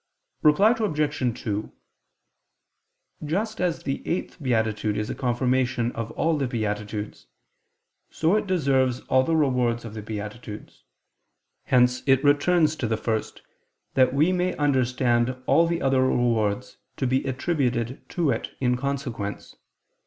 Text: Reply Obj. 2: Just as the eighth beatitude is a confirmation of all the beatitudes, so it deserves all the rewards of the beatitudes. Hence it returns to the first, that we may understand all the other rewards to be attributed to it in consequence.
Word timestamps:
Reply 0.41 0.71
Obj. 0.71 1.43
2: 1.43 1.71
Just 3.23 3.61
as 3.61 3.83
the 3.83 4.01
eighth 4.07 4.41
beatitude 4.41 4.97
is 4.97 5.11
a 5.11 5.13
confirmation 5.13 5.91
of 5.91 6.09
all 6.13 6.35
the 6.39 6.47
beatitudes, 6.47 7.27
so 8.09 8.35
it 8.35 8.47
deserves 8.47 9.01
all 9.01 9.21
the 9.21 9.35
rewards 9.35 9.85
of 9.85 9.93
the 9.93 10.01
beatitudes. 10.01 10.85
Hence 11.65 12.01
it 12.07 12.23
returns 12.23 12.75
to 12.77 12.87
the 12.87 12.97
first, 12.97 13.43
that 13.93 14.11
we 14.11 14.31
may 14.33 14.55
understand 14.57 15.37
all 15.45 15.67
the 15.67 15.83
other 15.83 16.01
rewards 16.01 16.77
to 16.97 17.05
be 17.05 17.23
attributed 17.25 18.01
to 18.09 18.31
it 18.31 18.57
in 18.59 18.77
consequence. 18.77 19.55